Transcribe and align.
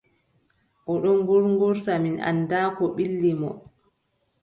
O 0.91 0.93
ɗon 1.01 1.17
ŋuurŋuurta, 1.25 1.93
mi 2.03 2.09
anndaa 2.29 2.67
Ko 2.77 2.83
ɓilli 2.95 3.31
mo. 3.41 3.49